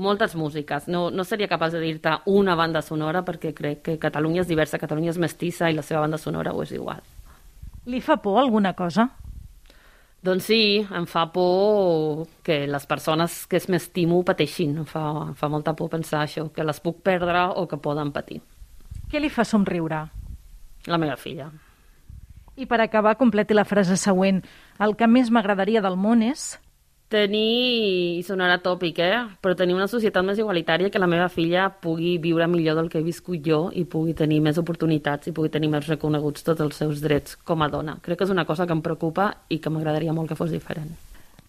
moltes 0.00 0.32
músiques. 0.34 0.88
No, 0.88 1.10
no 1.10 1.28
seria 1.28 1.50
capaç 1.52 1.76
de 1.76 1.82
dir-te 1.84 2.14
una 2.32 2.54
banda 2.56 2.80
sonora 2.80 3.20
perquè 3.20 3.52
crec 3.52 3.82
que 3.84 3.98
Catalunya 4.00 4.46
és 4.46 4.48
diversa, 4.48 4.80
Catalunya 4.80 5.12
és 5.12 5.20
mestissa 5.20 5.68
i 5.68 5.76
la 5.76 5.84
seva 5.84 6.00
banda 6.06 6.16
sonora 6.16 6.56
ho 6.56 6.64
és 6.64 6.72
igual. 6.72 7.04
Li 7.84 8.00
fa 8.00 8.16
por 8.16 8.40
alguna 8.40 8.72
cosa? 8.72 9.10
Doncs 10.24 10.46
sí, 10.48 10.80
em 10.96 11.04
fa 11.04 11.26
por 11.34 12.24
que 12.42 12.62
les 12.64 12.86
persones 12.88 13.42
que 13.44 13.60
m'estimo 13.68 14.22
pateixin. 14.24 14.78
Em 14.80 14.86
fa, 14.88 15.02
em 15.28 15.34
fa 15.36 15.50
molta 15.52 15.74
por 15.76 15.90
pensar 15.92 16.22
això, 16.24 16.46
que 16.48 16.64
les 16.64 16.80
puc 16.80 17.02
perdre 17.04 17.42
o 17.60 17.66
que 17.68 17.76
poden 17.76 18.12
patir. 18.14 18.40
Què 19.12 19.20
li 19.20 19.28
fa 19.28 19.44
somriure? 19.44 20.00
La 20.88 21.00
meva 21.00 21.18
filla. 21.20 21.50
I 22.56 22.64
per 22.70 22.80
acabar, 22.80 23.18
completi 23.20 23.52
la 23.52 23.66
frase 23.68 23.98
següent. 24.00 24.40
El 24.80 24.96
que 24.96 25.10
més 25.10 25.28
m'agradaria 25.28 25.82
del 25.84 26.00
món 26.00 26.24
és 26.24 26.54
tenir, 27.12 28.18
i 28.18 28.22
sonarà 28.26 28.58
tòpic, 28.62 28.98
eh? 29.04 29.22
però 29.44 29.54
tenir 29.58 29.76
una 29.76 29.88
societat 29.90 30.24
més 30.26 30.40
igualitària 30.40 30.90
que 30.90 31.00
la 31.02 31.08
meva 31.10 31.28
filla 31.32 31.68
pugui 31.70 32.16
viure 32.18 32.48
millor 32.50 32.78
del 32.80 32.90
que 32.90 33.00
he 33.00 33.06
viscut 33.06 33.42
jo 33.44 33.68
i 33.72 33.84
pugui 33.84 34.14
tenir 34.18 34.40
més 34.44 34.58
oportunitats 34.58 35.30
i 35.30 35.34
pugui 35.36 35.52
tenir 35.52 35.70
més 35.72 35.86
reconeguts 35.88 36.46
tots 36.46 36.64
els 36.64 36.76
seus 36.76 37.02
drets 37.04 37.36
com 37.36 37.62
a 37.62 37.70
dona. 37.70 37.98
Crec 38.02 38.18
que 38.18 38.28
és 38.28 38.34
una 38.34 38.46
cosa 38.48 38.66
que 38.66 38.74
em 38.76 38.82
preocupa 38.82 39.30
i 39.48 39.60
que 39.60 39.70
m'agradaria 39.70 40.14
molt 40.16 40.32
que 40.32 40.38
fos 40.38 40.50
diferent. 40.54 40.94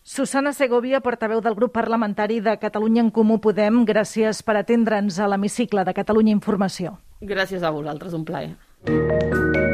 Susana 0.05 0.53
Segovia, 0.53 1.00
portaveu 1.01 1.41
del 1.41 1.55
grup 1.57 1.74
parlamentari 1.74 2.38
de 2.39 2.59
Catalunya 2.62 3.01
en 3.01 3.09
Comú 3.09 3.39
Podem, 3.41 3.81
gràcies 3.89 4.43
per 4.45 4.59
atendre'ns 4.59 5.17
a 5.17 5.31
l'hemicicle 5.31 5.81
de 5.81 5.95
Catalunya 5.97 6.35
Informació. 6.35 7.00
Gràcies 7.25 7.65
a 7.65 7.74
vosaltres, 7.74 8.13
un 8.13 8.27
plaer. 8.27 9.74